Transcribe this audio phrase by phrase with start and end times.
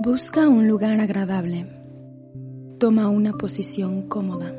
[0.00, 1.66] Busca un lugar agradable.
[2.78, 4.54] Toma una posición cómoda.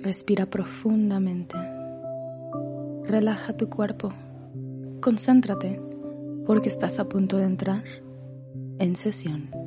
[0.00, 1.56] Respira profundamente.
[3.04, 4.12] Relaja tu cuerpo.
[5.00, 5.80] Concéntrate
[6.46, 7.84] porque estás a punto de entrar
[8.78, 9.63] en sesión.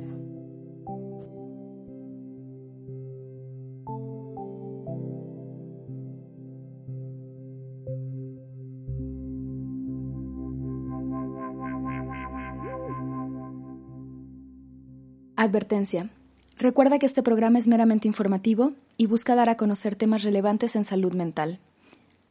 [15.48, 16.10] Advertencia.
[16.58, 20.84] Recuerda que este programa es meramente informativo y busca dar a conocer temas relevantes en
[20.84, 21.58] salud mental.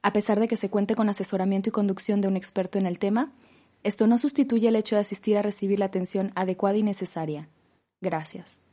[0.04, 3.00] A pesar de que se cuente con asesoramiento y conducción de un experto en el
[3.00, 3.32] tema,
[3.82, 7.50] esto no sustituye el hecho de asistir a recibir la atención adecuada y necesaria.
[8.02, 8.67] Gracias.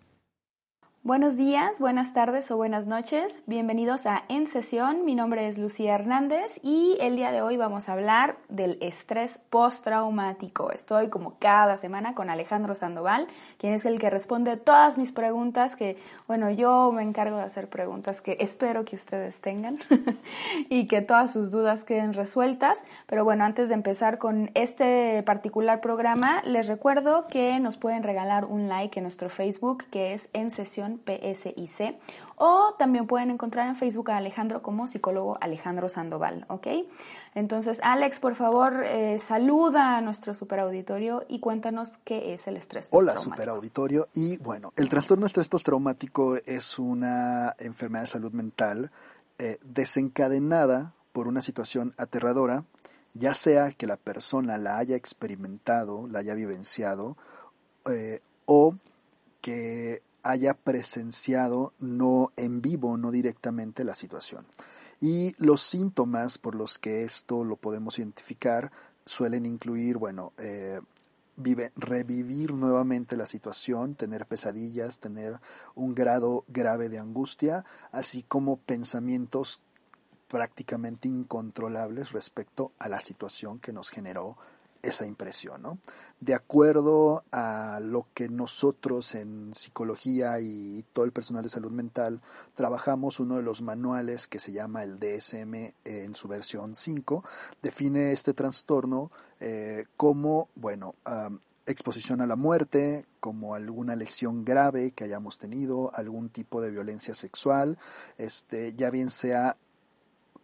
[1.06, 3.38] Buenos días, buenas tardes o buenas noches.
[3.44, 5.04] Bienvenidos a En Sesión.
[5.04, 9.38] Mi nombre es Lucía Hernández y el día de hoy vamos a hablar del estrés
[9.50, 10.72] postraumático.
[10.72, 15.76] Estoy como cada semana con Alejandro Sandoval, quien es el que responde todas mis preguntas
[15.76, 19.76] que, bueno, yo me encargo de hacer preguntas que espero que ustedes tengan
[20.70, 22.82] y que todas sus dudas queden resueltas.
[23.04, 28.46] Pero bueno, antes de empezar con este particular programa, les recuerdo que nos pueden regalar
[28.46, 31.98] un like en nuestro Facebook que es En Sesión PSIC
[32.36, 36.66] o también pueden encontrar en Facebook a Alejandro como psicólogo Alejandro Sandoval, ¿ok?
[37.34, 42.88] Entonces, Alex, por favor, eh, saluda a nuestro superauditorio y cuéntanos qué es el estrés
[42.90, 44.08] Hola, superauditorio.
[44.14, 48.90] Y bueno, el trastorno de estrés postraumático es una enfermedad de salud mental
[49.38, 52.64] eh, desencadenada por una situación aterradora,
[53.14, 57.16] ya sea que la persona la haya experimentado, la haya vivenciado,
[57.90, 58.76] eh, o
[59.40, 64.46] que haya presenciado no en vivo, no directamente la situación.
[65.00, 68.72] Y los síntomas por los que esto lo podemos identificar
[69.04, 70.80] suelen incluir, bueno, eh,
[71.76, 75.40] revivir nuevamente la situación, tener pesadillas, tener
[75.74, 79.60] un grado grave de angustia, así como pensamientos
[80.28, 84.36] prácticamente incontrolables respecto a la situación que nos generó
[84.84, 85.62] esa impresión.
[85.62, 85.78] ¿no?
[86.20, 92.20] De acuerdo a lo que nosotros en psicología y todo el personal de salud mental
[92.54, 97.24] trabajamos, uno de los manuales que se llama el DSM en su versión 5
[97.62, 100.94] define este trastorno eh, como, bueno,
[101.66, 107.14] exposición a la muerte, como alguna lesión grave que hayamos tenido, algún tipo de violencia
[107.14, 107.78] sexual,
[108.18, 109.56] este, ya bien sea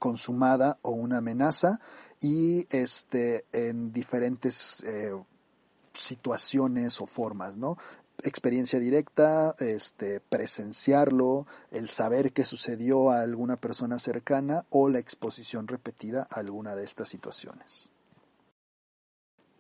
[0.01, 1.79] consumada o una amenaza,
[2.21, 5.13] y este en diferentes eh,
[5.95, 7.77] situaciones o formas, ¿no?
[8.25, 15.69] experiencia directa, este, presenciarlo, el saber que sucedió a alguna persona cercana o la exposición
[15.69, 17.91] repetida a alguna de estas situaciones.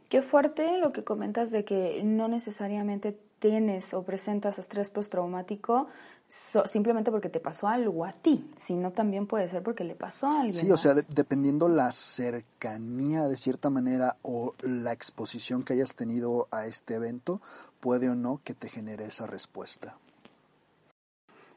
[0.08, 5.86] Qué fuerte lo que comentas de que no necesariamente tienes o presentas estrés postraumático
[6.30, 10.42] simplemente porque te pasó algo a ti, sino también puede ser porque le pasó a
[10.42, 10.54] alguien.
[10.54, 16.46] Sí, o sea, dependiendo la cercanía de cierta manera o la exposición que hayas tenido
[16.52, 17.40] a este evento,
[17.80, 19.96] puede o no que te genere esa respuesta.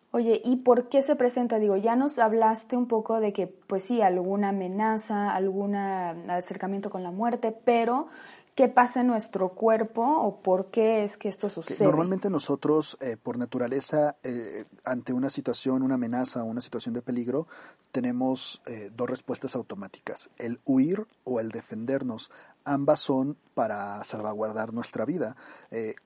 [0.09, 1.57] Oye, ¿y por qué se presenta?
[1.57, 7.01] Digo, ya nos hablaste un poco de que, pues sí, alguna amenaza, algún acercamiento con
[7.01, 8.09] la muerte, pero
[8.55, 11.83] qué pasa en nuestro cuerpo o por qué es que esto sucede.
[11.83, 17.01] Normalmente nosotros, eh, por naturaleza, eh, ante una situación, una amenaza o una situación de
[17.01, 17.47] peligro,
[17.91, 22.31] tenemos eh, dos respuestas automáticas, el huir o el defendernos.
[22.65, 25.35] Ambas son para salvaguardar nuestra vida.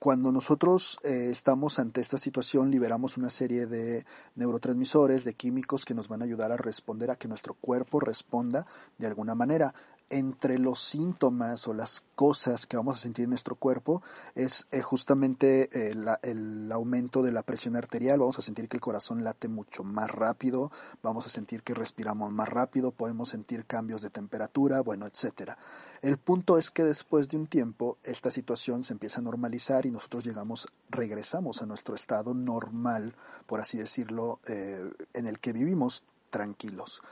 [0.00, 6.08] cuando nosotros estamos ante esta situación, liberamos una serie de neurotransmisores, de químicos que nos
[6.08, 8.66] van a ayudar a responder a que nuestro cuerpo responda
[8.98, 9.72] de alguna manera
[10.10, 14.02] entre los síntomas o las cosas que vamos a sentir en nuestro cuerpo
[14.34, 18.80] es eh, justamente eh, el aumento de la presión arterial, vamos a sentir que el
[18.80, 20.70] corazón late mucho más rápido,
[21.02, 25.58] vamos a sentir que respiramos más rápido, podemos sentir cambios de temperatura, bueno, etcétera.
[26.00, 29.90] El punto es que después de un tiempo esta situación se empieza a normalizar y
[29.90, 33.14] nosotros llegamos, regresamos a nuestro estado normal,
[33.46, 37.02] por así decirlo, eh, en el que vivimos tranquilos.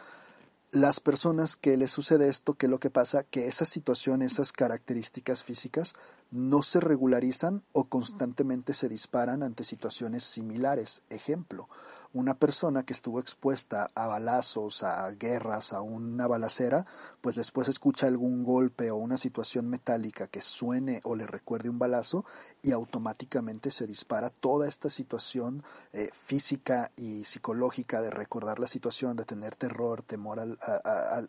[0.81, 3.25] Las personas que les sucede esto, ¿qué es lo que pasa?
[3.25, 5.95] Que esas situaciones, esas características físicas
[6.31, 11.03] no se regularizan o constantemente se disparan ante situaciones similares.
[11.09, 11.69] Ejemplo,
[12.13, 16.87] una persona que estuvo expuesta a balazos, a guerras, a una balacera,
[17.21, 21.79] pues después escucha algún golpe o una situación metálica que suene o le recuerde un
[21.79, 22.25] balazo
[22.63, 25.63] y automáticamente se dispara toda esta situación
[25.93, 30.59] eh, física y psicológica de recordar la situación, de tener terror, temor al,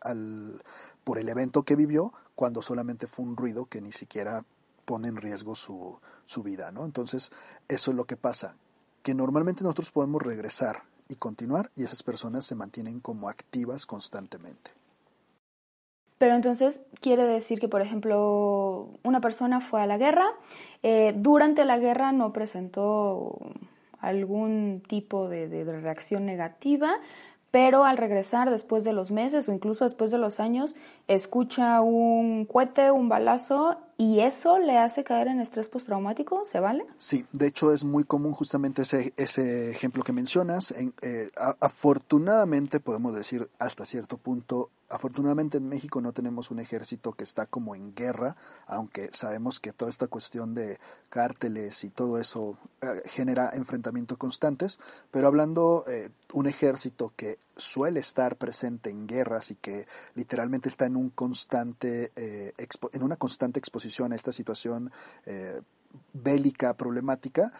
[0.01, 0.63] al,
[1.03, 4.45] por el evento que vivió, cuando solamente fue un ruido que ni siquiera
[4.87, 6.85] pone en riesgo su, su vida, ¿no?
[6.85, 7.31] Entonces,
[7.67, 8.55] eso es lo que pasa,
[9.03, 14.71] que normalmente nosotros podemos regresar y continuar y esas personas se mantienen como activas constantemente.
[16.17, 20.25] Pero entonces quiere decir que, por ejemplo, una persona fue a la guerra,
[20.83, 23.37] eh, durante la guerra no presentó
[23.99, 26.95] algún tipo de, de, reacción negativa,
[27.51, 30.75] pero al regresar después de los meses o incluso después de los años,
[31.07, 36.85] escucha un cohete, un balazo y eso le hace caer en estrés postraumático, ¿se vale?
[36.97, 40.71] Sí, de hecho es muy común justamente ese, ese ejemplo que mencionas.
[41.01, 47.25] Eh, afortunadamente, podemos decir hasta cierto punto, Afortunadamente en México no tenemos un ejército que
[47.25, 48.37] está como en guerra,
[48.67, 50.79] aunque sabemos que toda esta cuestión de
[51.09, 54.79] cárteles y todo eso eh, genera enfrentamientos constantes,
[55.11, 60.85] pero hablando eh, un ejército que suele estar presente en guerras y que literalmente está
[60.85, 62.53] en un constante eh,
[62.93, 64.91] en una constante exposición a esta situación
[66.13, 67.51] bélica problemática,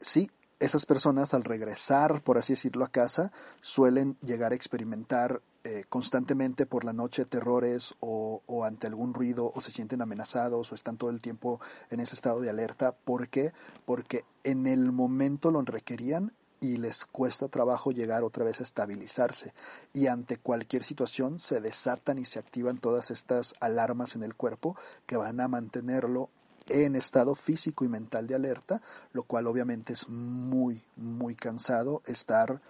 [0.00, 0.30] sí
[0.60, 3.32] esas personas al regresar, por así decirlo, a casa,
[3.62, 9.52] suelen llegar a experimentar eh, constantemente por la noche terrores o, o, ante algún ruido
[9.54, 11.60] o se sienten amenazados o están todo el tiempo
[11.90, 12.92] en ese estado de alerta.
[12.92, 13.52] ¿Por qué?
[13.84, 19.52] Porque en el momento lo requerían y les cuesta trabajo llegar otra vez a estabilizarse.
[19.92, 24.76] Y ante cualquier situación se desatan y se activan todas estas alarmas en el cuerpo
[25.06, 26.30] que van a mantenerlo
[26.68, 28.80] en estado físico y mental de alerta,
[29.12, 32.60] lo cual obviamente es muy, muy cansado estar,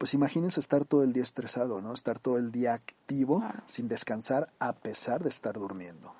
[0.00, 1.92] pues imagínense estar todo el día estresado, ¿no?
[1.92, 6.14] Estar todo el día activo, sin descansar, a pesar de estar durmiendo.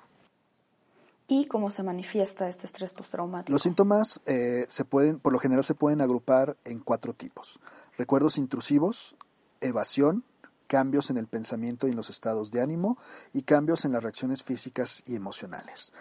[1.27, 3.51] ¿Y cómo se manifiesta este estrés postraumático?
[3.51, 7.59] Los síntomas eh, se pueden, por lo general se pueden agrupar en cuatro tipos.
[7.97, 9.15] Recuerdos intrusivos,
[9.61, 10.25] evasión,
[10.67, 12.99] cambios en el pensamiento y en los estados de ánimo
[13.33, 15.91] y cambios en las reacciones físicas y emocionales.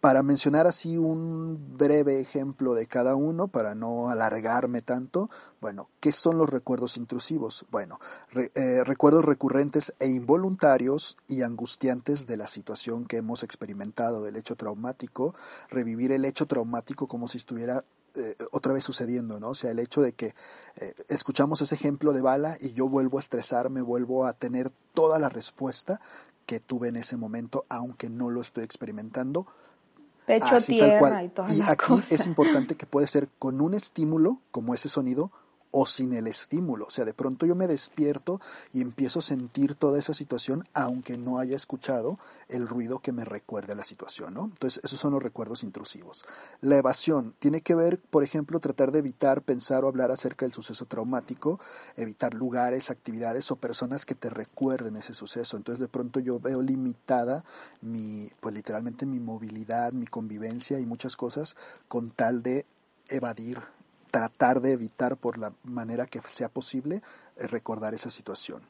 [0.00, 5.28] Para mencionar así un breve ejemplo de cada uno, para no alargarme tanto,
[5.60, 7.66] bueno, ¿qué son los recuerdos intrusivos?
[7.70, 8.00] Bueno,
[8.34, 14.56] eh, recuerdos recurrentes e involuntarios y angustiantes de la situación que hemos experimentado, del hecho
[14.56, 15.34] traumático,
[15.68, 19.50] revivir el hecho traumático como si estuviera eh, otra vez sucediendo, ¿no?
[19.50, 20.34] O sea, el hecho de que
[20.76, 25.18] eh, escuchamos ese ejemplo de bala y yo vuelvo a estresarme, vuelvo a tener toda
[25.18, 26.00] la respuesta
[26.46, 29.46] que tuve en ese momento, aunque no lo estoy experimentando,
[30.38, 34.74] pecho tierra y toda y aquí es importante que puede ser con un estímulo como
[34.74, 35.32] ese sonido
[35.70, 36.86] o sin el estímulo.
[36.86, 38.40] O sea, de pronto yo me despierto
[38.72, 42.18] y empiezo a sentir toda esa situación, aunque no haya escuchado
[42.48, 44.44] el ruido que me recuerde a la situación, ¿no?
[44.44, 46.24] Entonces, esos son los recuerdos intrusivos.
[46.60, 50.52] La evasión tiene que ver, por ejemplo, tratar de evitar pensar o hablar acerca del
[50.52, 51.60] suceso traumático,
[51.96, 55.56] evitar lugares, actividades o personas que te recuerden ese suceso.
[55.56, 57.44] Entonces, de pronto yo veo limitada
[57.80, 61.56] mi, pues literalmente mi movilidad, mi convivencia y muchas cosas
[61.88, 62.66] con tal de
[63.08, 63.58] evadir
[64.10, 67.02] tratar de evitar por la manera que sea posible
[67.36, 68.62] eh, recordar esa situación.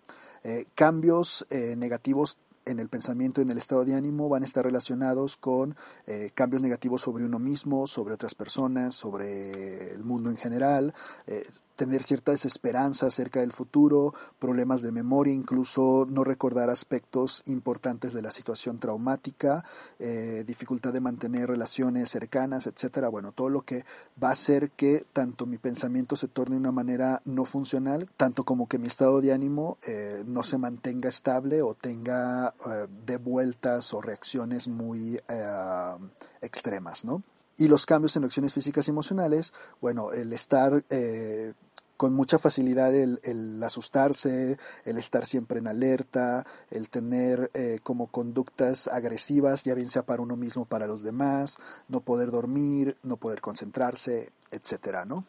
[0.43, 2.39] Eh, cambios eh, negativos
[2.71, 6.63] en el pensamiento en el estado de ánimo van a estar relacionados con eh, cambios
[6.63, 10.95] negativos sobre uno mismo, sobre otras personas, sobre el mundo en general,
[11.27, 11.45] eh,
[11.77, 18.23] tener cierta desesperanza acerca del futuro, problemas de memoria, incluso no recordar aspectos importantes de
[18.23, 19.65] la situación traumática,
[19.99, 23.09] eh, dificultad de mantener relaciones cercanas, etcétera.
[23.09, 23.85] Bueno, todo lo que
[24.23, 28.45] va a hacer que tanto mi pensamiento se torne de una manera no funcional, tanto
[28.45, 29.79] como que mi estado de ánimo
[30.27, 35.97] no se mantenga estable o tenga eh, de vueltas o reacciones muy eh,
[36.43, 37.23] extremas, ¿no?
[37.57, 41.53] Y los cambios en reacciones físicas y emocionales, bueno, el estar eh,
[41.97, 47.51] con mucha facilidad el, asustarse, el estar siempre en alerta, el tener
[47.83, 52.97] como conductas agresivas, ya bien sea para uno mismo, para los demás, no poder dormir,
[53.03, 55.27] no poder concentrarse, etcétera, ¿no?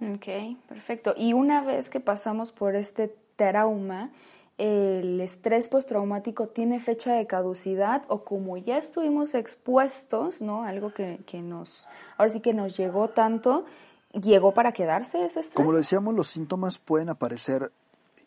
[0.00, 0.26] Ok,
[0.68, 1.14] perfecto.
[1.16, 4.10] Y una vez que pasamos por este trauma,
[4.58, 10.64] el estrés postraumático tiene fecha de caducidad o como ya estuvimos expuestos, ¿no?
[10.64, 11.86] Algo que, que nos,
[12.16, 13.66] ahora sí que nos llegó tanto,
[14.12, 15.56] llegó para quedarse ese estrés.
[15.56, 17.70] Como lo decíamos, los síntomas pueden aparecer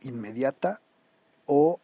[0.01, 0.81] inmediata
[1.45, 1.79] o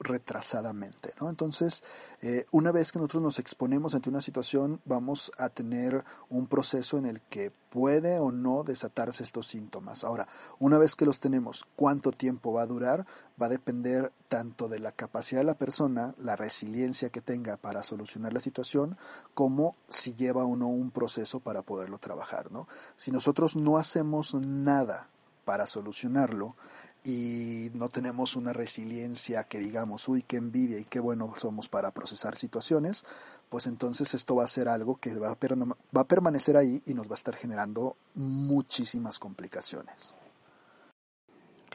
[0.00, 1.12] retrasadamente.
[1.20, 1.28] ¿no?
[1.28, 1.84] Entonces,
[2.22, 6.98] eh, una vez que nosotros nos exponemos ante una situación, vamos a tener un proceso
[6.98, 10.02] en el que puede o no desatarse estos síntomas.
[10.02, 10.26] Ahora,
[10.58, 13.06] una vez que los tenemos, cuánto tiempo va a durar
[13.40, 17.82] va a depender tanto de la capacidad de la persona, la resiliencia que tenga para
[17.82, 18.96] solucionar la situación,
[19.34, 22.50] como si lleva o no un proceso para poderlo trabajar.
[22.50, 22.66] ¿no?
[22.96, 25.10] Si nosotros no hacemos nada
[25.44, 26.56] para solucionarlo,
[27.04, 31.92] y no tenemos una resiliencia que digamos, uy, qué envidia y qué bueno somos para
[31.92, 33.04] procesar situaciones,
[33.48, 37.08] pues entonces esto va a ser algo que va va a permanecer ahí y nos
[37.08, 40.14] va a estar generando muchísimas complicaciones.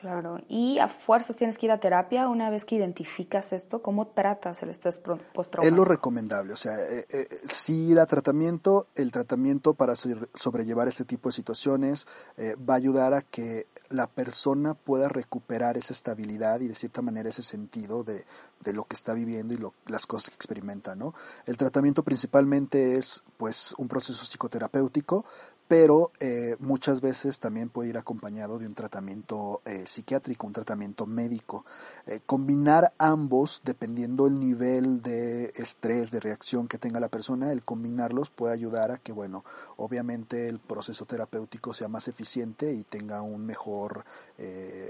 [0.05, 4.05] Claro, y a fuerzas tienes que ir a terapia una vez que identificas esto, ¿cómo
[4.05, 5.63] tratas el estrés postraumático?
[5.63, 10.87] Es lo recomendable, o sea, eh, eh, si ir a tratamiento, el tratamiento para sobrellevar
[10.87, 12.05] este tipo de situaciones
[12.37, 17.01] eh, va a ayudar a que la persona pueda recuperar esa estabilidad y de cierta
[17.01, 18.25] manera ese sentido de,
[18.63, 21.15] de lo que está viviendo y lo, las cosas que experimenta, ¿no?
[21.47, 25.25] El tratamiento principalmente es pues un proceso psicoterapéutico,
[25.67, 31.07] pero eh, muchas veces también puede ir acompañado de un tratamiento eh, psiquiátrico, un tratamiento
[31.07, 31.65] médico.
[32.05, 37.65] Eh, combinar ambos, dependiendo el nivel de estrés, de reacción que tenga la persona, el
[37.65, 39.43] combinarlos puede ayudar a que, bueno,
[39.77, 44.05] obviamente el proceso terapéutico sea más eficiente y tenga un mejor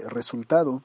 [0.08, 0.82] resultado.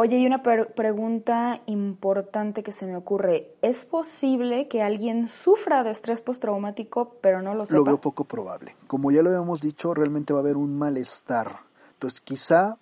[0.00, 3.56] Oye, y una pregunta importante que se me ocurre.
[3.62, 7.78] ¿Es posible que alguien sufra de estrés postraumático pero no lo sepa?
[7.78, 8.76] Lo veo poco probable.
[8.86, 11.62] Como ya lo habíamos dicho, realmente va a haber un malestar.
[11.94, 12.78] Entonces, quizá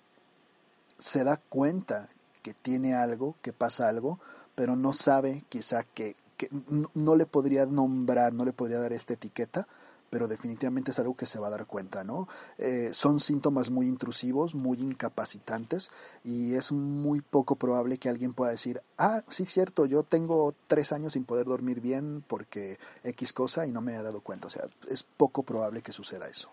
[0.99, 2.07] se da cuenta
[2.43, 4.19] que tiene algo, que pasa algo,
[4.53, 6.49] pero no sabe quizá que, que
[6.93, 9.67] no le podría nombrar, no le podría dar esta etiqueta,
[10.09, 12.27] pero definitivamente es algo que se va a dar cuenta, ¿no?
[12.57, 15.91] Eh, son síntomas muy intrusivos, muy incapacitantes
[16.23, 20.91] y es muy poco probable que alguien pueda decir, ah, sí, cierto, yo tengo tres
[20.91, 24.47] años sin poder dormir bien porque X cosa y no me he dado cuenta.
[24.47, 26.49] O sea, es poco probable que suceda eso.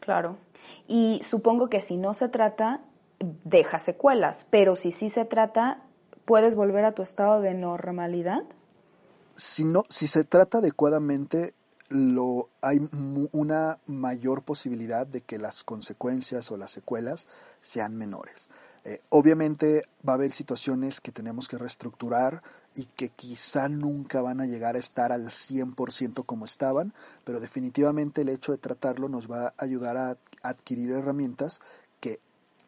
[0.00, 0.36] Claro.
[0.88, 2.80] Y supongo que si no se trata,
[3.44, 5.82] deja secuelas, pero si sí se trata,
[6.24, 8.42] ¿puedes volver a tu estado de normalidad?
[9.34, 11.54] Si, no, si se trata adecuadamente,
[11.90, 12.88] lo, hay
[13.32, 17.28] una mayor posibilidad de que las consecuencias o las secuelas
[17.60, 18.48] sean menores.
[18.84, 22.42] Eh, obviamente va a haber situaciones que tenemos que reestructurar
[22.74, 26.94] y que quizá nunca van a llegar a estar al 100% como estaban,
[27.24, 31.60] pero definitivamente el hecho de tratarlo nos va a ayudar a adquirir herramientas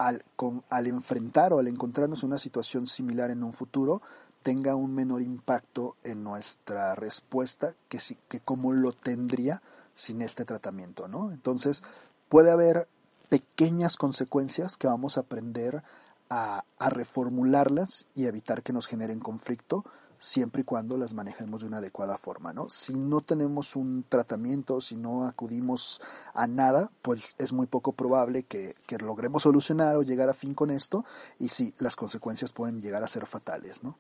[0.06, 4.02] al, con, al enfrentar o al encontrarnos en una situación similar en un futuro,
[4.42, 9.62] tenga un menor impacto en nuestra respuesta que, si, que como lo tendría
[9.94, 11.30] sin este tratamiento, ¿no?
[11.30, 11.82] Entonces,
[12.28, 12.88] puede haber
[13.28, 15.82] pequeñas consecuencias que vamos a aprender
[16.28, 19.85] a, a reformularlas y evitar que nos generen conflicto
[20.22, 22.68] siempre y cuando las manejemos de una adecuada forma, ¿no?
[22.68, 26.00] Si no tenemos un tratamiento, si no acudimos
[26.32, 30.54] a nada, pues es muy poco probable que, que logremos solucionar o llegar a fin
[30.54, 31.04] con esto
[31.40, 33.96] y sí, las consecuencias pueden llegar a ser fatales, ¿no?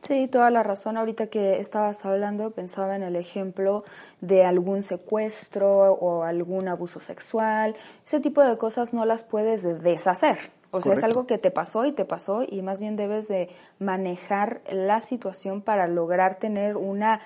[0.00, 0.96] Sí, toda la razón.
[0.96, 3.84] Ahorita que estabas hablando, pensaba en el ejemplo
[4.20, 7.76] de algún secuestro o algún abuso sexual.
[8.04, 10.50] Ese tipo de cosas no las puedes deshacer.
[10.72, 13.50] O sea, es algo que te pasó y te pasó y más bien debes de
[13.78, 17.20] manejar la situación para lograr tener una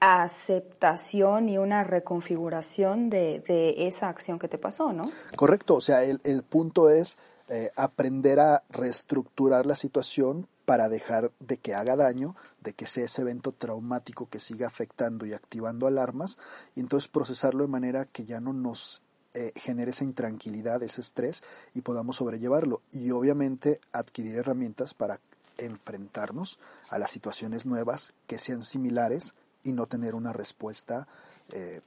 [0.00, 5.04] aceptación y una reconfiguración de, de esa acción que te pasó, ¿no?
[5.34, 5.74] Correcto.
[5.74, 11.58] O sea, el, el punto es eh, aprender a reestructurar la situación para dejar de
[11.58, 16.38] que haga daño, de que sea ese evento traumático que siga afectando y activando alarmas,
[16.74, 19.02] y entonces procesarlo de manera que ya no nos
[19.34, 21.42] eh, esa intranquilidad, ese estrés,
[21.74, 22.80] y podamos sobrellevarlo.
[22.92, 25.20] Y obviamente adquirir herramientas para
[25.58, 26.58] enfrentarnos
[26.90, 31.06] a las situaciones nuevas que sean similares y no tener una respuesta
[31.52, 31.80] eh,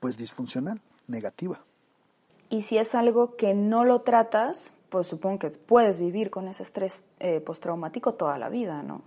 [0.00, 1.64] pues disfuncional, negativa.
[2.50, 6.62] Y si es algo que no lo tratas, pues supongo que puedes vivir con ese
[6.62, 9.02] estrés eh, postraumático toda la vida, ¿no?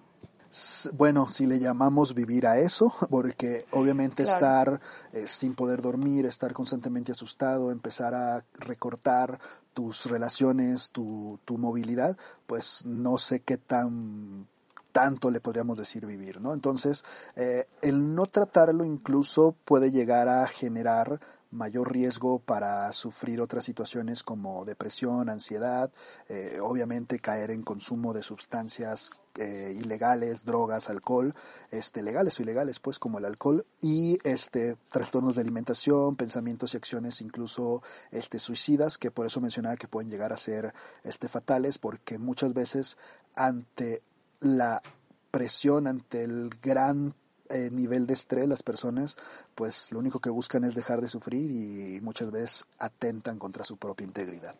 [0.93, 4.79] Bueno, si le llamamos vivir a eso, porque obviamente estar
[5.11, 9.39] eh, sin poder dormir, estar constantemente asustado, empezar a recortar
[9.73, 12.15] tus relaciones, tu, tu movilidad,
[12.47, 14.47] pues no sé qué tan
[14.93, 16.53] tanto le podríamos decir vivir, ¿no?
[16.53, 17.03] Entonces,
[17.35, 21.19] eh, el no tratarlo incluso puede llegar a generar
[21.55, 25.91] mayor riesgo para sufrir otras situaciones como depresión, ansiedad,
[26.29, 31.35] eh, obviamente caer en consumo de sustancias eh, ilegales, drogas, alcohol,
[31.69, 36.77] este, legales o ilegales, pues como el alcohol, y este, trastornos de alimentación, pensamientos y
[36.77, 41.77] acciones incluso este, suicidas, que por eso mencionaba que pueden llegar a ser este, fatales,
[41.79, 42.97] porque muchas veces
[43.35, 44.01] ante
[44.39, 44.81] la
[45.31, 47.13] presión, ante el gran
[47.49, 49.17] eh, nivel de estrés, las personas,
[49.53, 53.77] pues lo único que buscan es dejar de sufrir y muchas veces atentan contra su
[53.77, 54.55] propia integridad.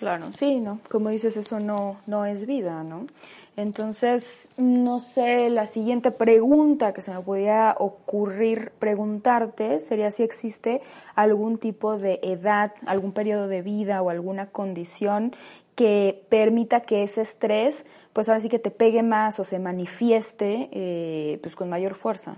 [0.00, 0.80] Claro, sí, ¿no?
[0.90, 3.06] Como dices, eso no, no es vida, ¿no?
[3.54, 10.80] Entonces, no sé, la siguiente pregunta que se me podía ocurrir preguntarte sería si existe
[11.14, 15.36] algún tipo de edad, algún periodo de vida o alguna condición
[15.80, 20.68] que permita que ese estrés, pues ahora sí que te pegue más o se manifieste,
[20.72, 22.36] eh, pues con mayor fuerza.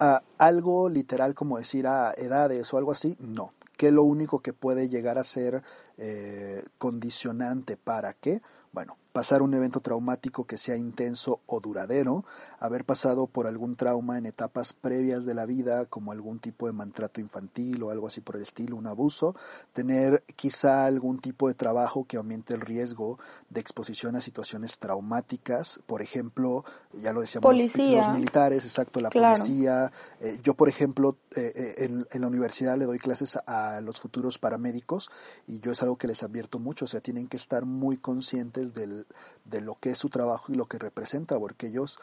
[0.00, 4.40] Ah, algo literal como decir a edades o algo así, no ¿Qué es lo único
[4.40, 5.62] que puede llegar a ser
[5.98, 8.40] eh, condicionante para qué?
[8.72, 12.24] Bueno, pasar un evento traumático que sea intenso o duradero,
[12.58, 16.72] haber pasado por algún trauma en etapas previas de la vida, como algún tipo de
[16.72, 19.36] maltrato infantil o algo así por el estilo, un abuso,
[19.74, 23.18] tener quizá algún tipo de trabajo que aumente el riesgo
[23.50, 26.64] de exposición a situaciones traumáticas, por ejemplo,
[26.94, 29.92] ya lo decíamos, los, militares, exacto, la policía.
[30.20, 34.38] Eh, yo, por ejemplo, eh, en, en la universidad le doy clases a los futuros
[34.38, 35.10] paramédicos
[35.46, 38.72] y yo es algo que les advierto mucho, o sea, tienen que estar muy conscientes
[38.72, 39.01] del
[39.44, 41.98] de lo que es su trabajo y lo que representa, porque ellos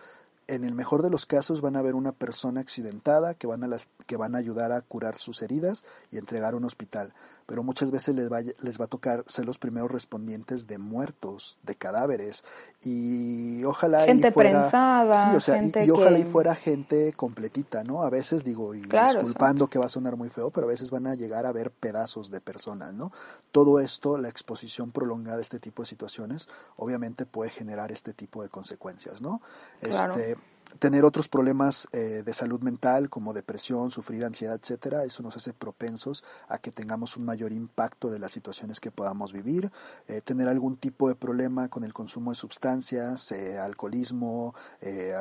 [0.48, 3.68] en el mejor de los casos van a ver una persona accidentada que van a
[3.68, 7.13] las, que van a ayudar a curar sus heridas y entregar a un hospital
[7.50, 11.58] pero muchas veces les va, les va a tocar ser los primeros respondientes de muertos,
[11.63, 12.44] de cadáveres,
[12.84, 17.84] y ojalá gente y fuera, prensada, sí, o sea, y, ojalá y fuera gente completita,
[17.84, 18.03] ¿no?
[18.03, 21.08] A veces digo, y disculpando que va a sonar muy feo, pero a veces van
[21.08, 23.12] a llegar a ver pedazos de personas, ¿no?
[23.50, 28.44] Todo esto, la exposición prolongada a este tipo de situaciones, obviamente puede generar este tipo
[28.44, 29.41] de consecuencias, ¿no?
[29.82, 30.38] Este,
[30.78, 35.54] tener otros problemas eh, de salud mental como depresión, sufrir ansiedad, etcétera, eso nos hace
[35.54, 39.72] propensos a que tengamos un mayor impacto de las situaciones que podamos vivir,
[40.08, 44.54] eh, tener algún tipo de problema con el consumo de sustancias, eh, alcoholismo,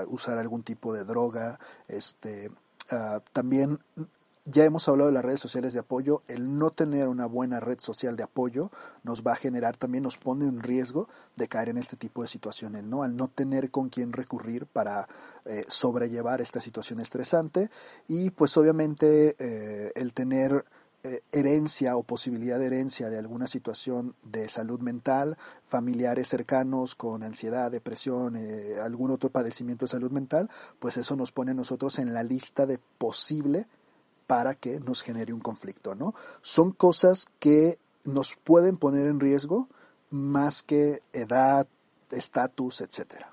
[0.09, 2.50] usar algún tipo de droga, este,
[2.90, 3.78] ah, también
[4.50, 6.22] ya hemos hablado de las redes sociales de apoyo.
[6.27, 8.70] El no tener una buena red social de apoyo
[9.03, 12.29] nos va a generar, también nos pone en riesgo de caer en este tipo de
[12.29, 13.03] situaciones, ¿no?
[13.03, 15.07] Al no tener con quién recurrir para
[15.44, 17.70] eh, sobrellevar esta situación estresante
[18.07, 20.64] y pues obviamente eh, el tener
[21.05, 27.22] eh, herencia o posibilidad de herencia de alguna situación de salud mental, familiares cercanos con
[27.22, 28.37] ansiedad, depresión,
[28.83, 32.66] algún otro padecimiento de salud mental, pues eso nos pone a nosotros en la lista
[32.66, 33.68] de posible
[34.29, 36.14] para que nos genere un conflicto, ¿no?
[36.43, 39.69] Son cosas que nos pueden poner en riesgo
[40.11, 41.67] más que edad,
[42.11, 43.31] estatus, etcétera.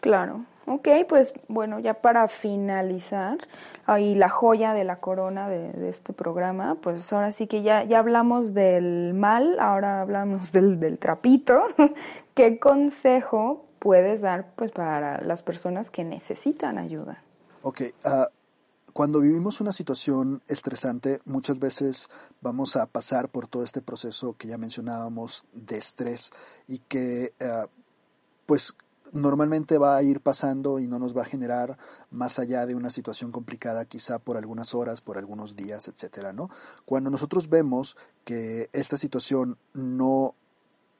[0.00, 0.44] Claro.
[0.66, 3.38] Ok, pues bueno, ya para finalizar,
[3.86, 8.00] ahí la joya de la corona de, este programa, pues ahora sí que ya, ya
[8.00, 11.62] hablamos del mal, ahora hablamos del, del trapito.
[12.34, 17.22] ¿Qué consejo puedes dar pues para las personas que necesitan ayuda?
[17.62, 18.24] Ok, uh,
[18.96, 22.08] cuando vivimos una situación estresante, muchas veces
[22.40, 26.30] vamos a pasar por todo este proceso que ya mencionábamos de estrés
[26.66, 27.66] y que eh,
[28.46, 28.74] pues
[29.12, 31.76] normalmente va a ir pasando y no nos va a generar
[32.10, 36.48] más allá de una situación complicada quizá por algunas horas, por algunos días, etcétera, ¿no?
[36.86, 40.34] Cuando nosotros vemos que esta situación no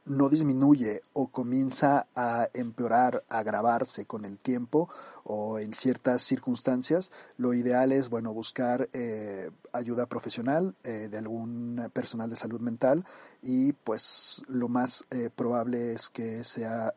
[0.07, 4.89] no disminuye o comienza a empeorar, a agravarse con el tiempo
[5.25, 11.91] o en ciertas circunstancias, lo ideal es bueno buscar eh, ayuda profesional eh, de algún
[11.93, 13.05] personal de salud mental
[13.43, 16.95] y pues lo más eh, probable es que sea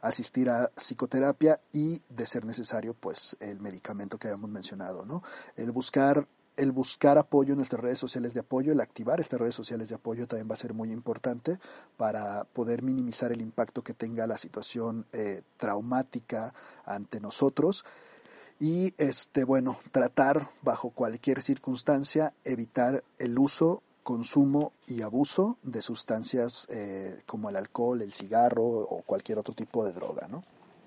[0.00, 5.22] asistir a psicoterapia y de ser necesario pues el medicamento que habíamos mencionado, ¿no?
[5.56, 9.54] El buscar el buscar apoyo en nuestras redes sociales de apoyo, el activar estas redes
[9.54, 11.58] sociales de apoyo también va a ser muy importante
[11.96, 17.84] para poder minimizar el impacto que tenga la situación eh, traumática ante nosotros
[18.58, 26.68] y este bueno tratar bajo cualquier circunstancia evitar el uso consumo y abuso de sustancias
[26.70, 30.44] eh, como el alcohol, el cigarro o cualquier otro tipo de droga, ¿no?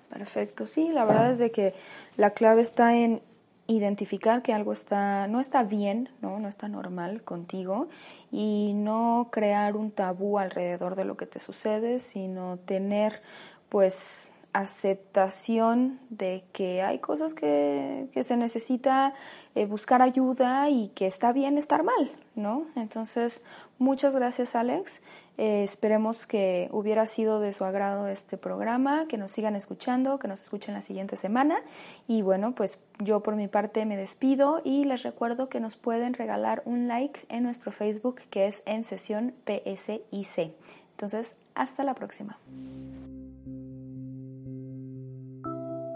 [0.08, 1.74] Perfecto, sí, la verdad es de que
[2.16, 3.20] la clave está en
[3.68, 6.40] identificar que algo está, no está bien, ¿no?
[6.40, 7.88] no está normal contigo
[8.32, 13.22] y no crear un tabú alrededor de lo que te sucede, sino tener
[13.68, 19.12] pues aceptación de que hay cosas que, que se necesita
[19.54, 22.66] eh, buscar ayuda y que está bien estar mal, ¿no?
[22.74, 23.42] Entonces,
[23.78, 25.02] muchas gracias Alex.
[25.38, 30.26] Eh, esperemos que hubiera sido de su agrado este programa, que nos sigan escuchando, que
[30.26, 31.62] nos escuchen la siguiente semana.
[32.08, 36.14] Y bueno, pues yo por mi parte me despido y les recuerdo que nos pueden
[36.14, 40.52] regalar un like en nuestro Facebook que es en sesión PSIC.
[40.90, 42.36] Entonces, hasta la próxima.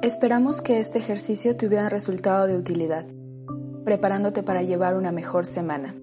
[0.02, 3.06] Esperamos que este ejercicio te hubiera resultado de utilidad,
[3.84, 5.96] preparándote para llevar una mejor semana.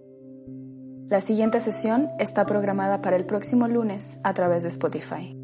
[1.10, 5.36] La siguiente sesión está programada para el próximo lunes a través de Spotify.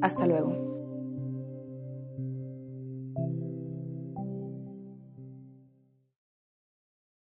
[0.00, 0.69] Hasta luego.